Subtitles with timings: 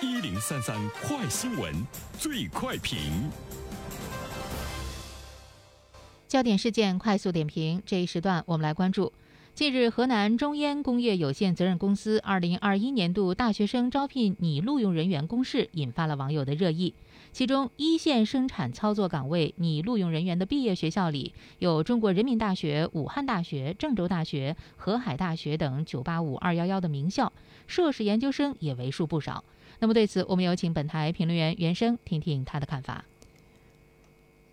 [0.00, 1.74] 一零三三快新闻，
[2.16, 3.28] 最快评。
[6.28, 9.12] 焦点事件快速点评，这一时段我们来关注。
[9.56, 16.94] 近日，河南中烟工业有限责任公司二零二一年度大学生招聘拟录用人员公示，引发了网友的热议。
[17.32, 27.32] 其中，一线生产操作岗位拟录用人员的毕业学校里，有中国人民大学、武汉大学、郑州大学、河海大学等 “985”、“211” 的名校，
[27.66, 29.42] 硕士研究生也为数不少。
[29.80, 33.04] 那么，对此，我们有请本台评论员袁生听听他的看法。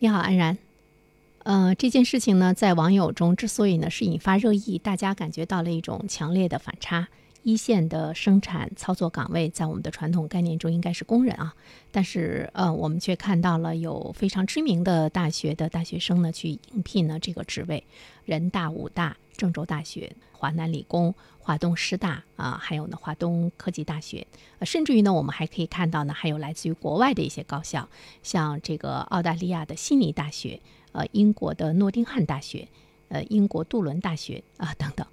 [0.00, 0.58] 你好，安然。
[1.44, 7.08] 呃，这件事情呢，在网友中之所以呢是引发热议，大家感觉到了一种强烈的反差。
[7.42, 11.54] 一线的生产操作岗位，在我们的传统概念中应该是工人啊，
[11.90, 17.84] 但是呃，我们却看到了有非常知名的大学的大学生呢去应聘呢这个职位，
[18.24, 24.26] 人大、武大、郑州大学、华南理工、华东师大啊，还有呢华东科技大学，
[24.58, 27.88] 呃，甚至于呢，我们还可以看到呢，还有来自于国外的一些高校，
[28.22, 30.60] 像这个澳大利亚的悉尼大学。
[30.94, 32.68] 呃，英国的诺丁汉大学，
[33.08, 35.06] 呃，英国杜伦大学啊，等等。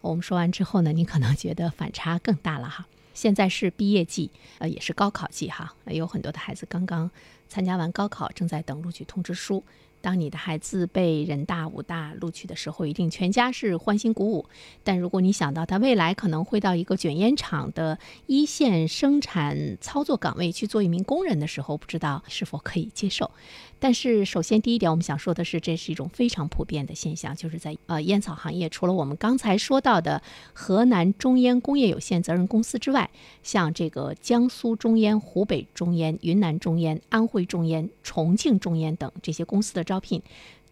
[0.00, 2.86] 我们说完之后呢，你可能觉得反差更大了哈。
[3.14, 7.10] 现在是毕业季，呃，也是高考季哈，有很多的孩子刚刚
[7.48, 9.62] 参加完高考，正在等录取通知书。
[10.02, 14.46] 当你的孩子被人大、武大录取的时候，一定全家是欢欣鼓舞。
[14.84, 23.32] 但如果你想到他未来可能会到一个卷烟厂的一线生产操作岗位去做一名工人的时候，不知道是否可以接受。
[23.78, 33.10] 但是，首先第一点，我们想说的是，这是一种非常普遍的现象，就是在呃烟草行业，除了我们刚才说到的河南中烟工业有限责任公司之外，
[33.42, 40.22] 像这个江苏中烟、湖北中烟、云南中烟、安徽中烟、重庆中烟等这些公司的招聘，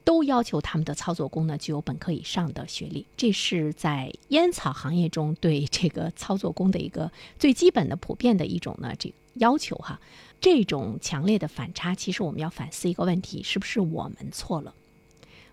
[0.05, 3.07] 都要求他们的操作工呢具有本科以上的学历。
[3.17, 10.01] 这是在烟草行业中对这个操作工的一个最基本的、普遍的一种呢这个要求哈。
[10.41, 14.75] 这种强烈的反差，其实我们要反思一个问题：是不是我们错了？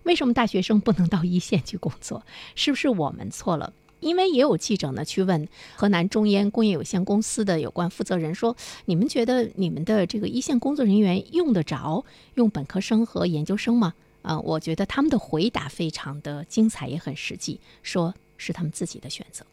[0.04, 2.26] 为什么大学生不能到一线去工作？
[2.56, 3.72] 是不是我们错了？
[4.02, 12.04] 因为也有记者呢去问河南中烟工业有限公司的有关负责人说：“你们觉得你们的这个一线工作人员用得着
[12.34, 19.46] 用本科生和研究生吗？”啊，我觉得他们的回答非常的精彩，也很实际，说是他们自己的选择。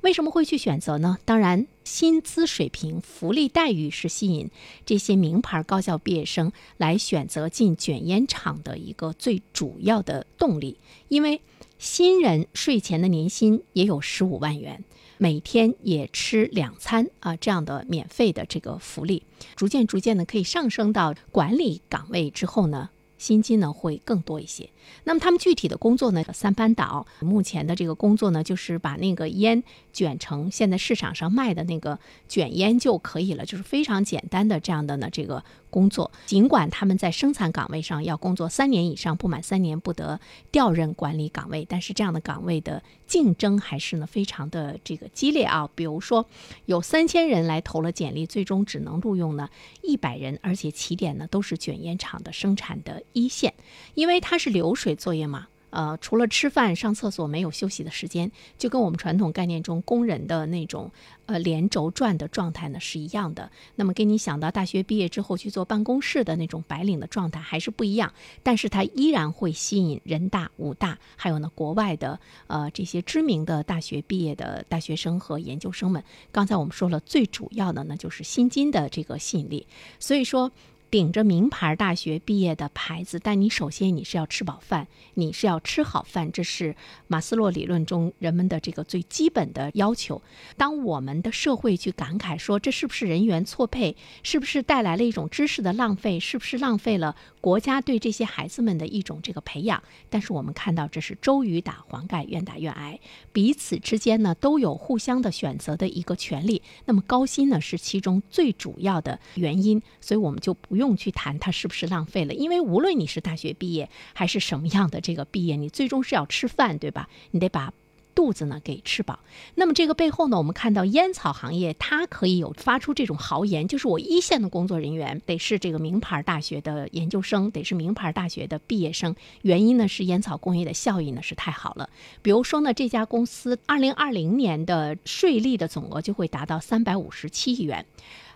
[0.00, 1.18] 为什么会去选择呢？
[1.24, 4.50] 当然，薪资水平、福利待遇是吸引
[4.84, 10.76] 这些名牌高校毕业生来选择进卷烟厂的一个最主要的动力。
[11.06, 11.40] 因为
[11.82, 14.84] 新人税前的年薪也有十五万元，
[15.18, 19.24] 每天也吃两餐啊，这样的免费的这个福利，
[19.56, 22.90] 逐渐逐渐的可以上升到管理岗位之后呢。
[23.18, 24.68] 薪金呢会更多一些。
[25.04, 26.24] 那么他们具体的工作呢？
[26.32, 29.62] 三班倒目前的这个工作呢，就是把那个烟
[29.92, 36.12] 卷成现在市场上卖的那个卷烟就可以了，就是非常简单的这样的呢这个工作。
[36.26, 40.20] 尽管他们在生产岗位上要工作三年以上，不满三年不得
[40.52, 45.68] 调任管理岗位，但是这样的岗位的竞争还是呢非常的这个激烈啊。
[45.74, 46.26] 比如说
[46.66, 49.48] 有三千人来投了简历，最终只能录用呢
[49.82, 53.02] 一百人，而且起点呢都是卷烟厂的生产的。
[53.14, 53.54] 一线，
[53.94, 55.48] 因为它是流水作业嘛。
[55.72, 60.90] 呃，除了吃饭、上厕所，没有休息的时间，就跟我们传统概念中工人的那种
[61.24, 63.50] 呃连轴转的状态呢是一样的。
[63.74, 68.12] 那么，跟你想到大学毕业之后去做办公室的那种白领的状态还是不一样。
[68.42, 76.04] 但是它依然会吸引人大、武大，还有呢国外的呃这些知名的大学毕业的大学生和研究生们。
[76.30, 79.66] 刚才我们说了，最主要的呢就是薪金的这个吸引力。
[79.98, 80.52] 所以说。
[80.92, 86.76] 顶着名牌大学毕业的牌子，但你首先你是要吃饱饭，你是要吃好饭，这是
[87.06, 90.20] 马斯洛理论中人们的这个最基本的要求。
[90.58, 99.82] 当我们的社会去感慨说这是不是人员错配，是不是带来了一种知识的浪费，是不是浪费了国家对这些孩子们的一种这个培养？
[100.10, 103.00] 但是我们看到这是周瑜打黄盖，愿打愿挨，
[103.32, 106.60] 彼此之间呢都有互相的选择的一个权利。
[106.84, 110.81] 那么高薪呢是其中最主要的原因，所以我们就不用。
[110.82, 112.34] 用去谈它是不是浪费了？
[112.34, 117.08] 因为无论你是大学毕业还是什么样的这个毕业，你最终是要吃饭，对吧？
[117.30, 117.72] 你得把
[118.14, 119.20] 肚子呢给吃饱。
[119.54, 129.16] 那么这个背后呢，我们看到烟草行业它可以有发出这种豪言，就是我一线的工作人员得是这个名牌大学的研究生，得是名牌大学的毕业生。
[129.40, 131.88] 原因呢是烟草工业的效益呢是太好了。
[132.20, 137.86] 比如说呢，这家公司二零二零年的税利的总额就会达到三百五十七亿元。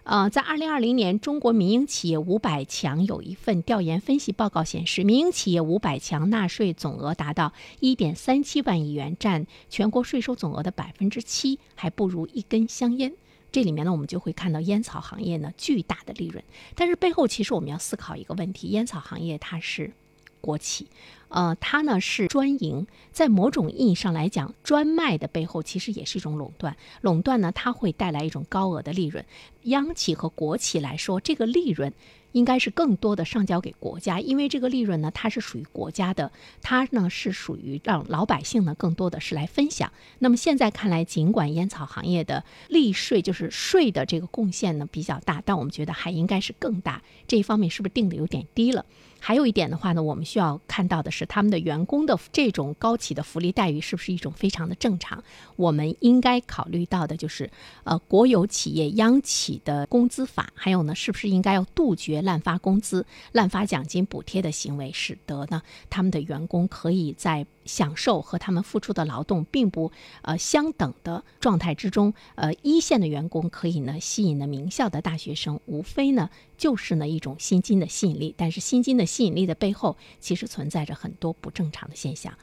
[0.06, 13.12] 呃，在二零二零年，中国民营企业五百强有一份调研分析报告显示，民营企业五百强纳税总额达到一点三七万亿元，占全国税收总额的百分之七，还不如一根香烟。
[13.50, 16.44] 这里面呢，我们就会看到烟草行业呢巨大的利润。
[16.76, 19.92] 但是背后其实我们要思考一个问题：烟草行业它是
[20.40, 20.86] 国企，
[21.28, 26.76] 呃，它呢是专营，在某种意义上来讲，专卖的背后其实也是一种垄断。
[27.00, 29.24] 垄断呢，它会带来一种高额的利润。
[29.64, 31.92] 央企和国企来说，这个利润。
[32.32, 36.30] 应该是更多的上交给国家，因为这个利润呢，它是属于国家的，
[36.60, 39.90] 它呢是属于让老百姓呢更多的是来分享。
[40.18, 47.00] 那么现在看来，尽管烟草行业的利税就是税的这个贡献呢比较大，但我们觉得还应该是更大。
[47.26, 48.84] 这一方面是不是定的有点低了？
[49.18, 55.24] 还有一点的话呢，我们需要看到的是，是他们的员工的这种高企的福利待遇是不是一种非常的正常？
[55.56, 57.50] 我们应该考虑到的就是，
[57.84, 69.90] 呃，国有企业央企的工资法，还有呢，是不是应该要杜绝滥发工资、滥发奖金补贴的行为，使得呢他们的员工可以在享受和他们付出的劳动并不
[70.22, 76.28] 呃相等的状态之中，呃，一线的员工可以呢吸引了名校的大学生，无非呢。
[76.56, 82.36] 就是呢一种薪金的吸引力，但是薪金的吸引力的背后，其实存在着很很多不正常的现象。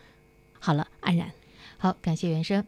[0.58, 1.34] 好了，安然，
[1.78, 2.66] 好，感谢原生。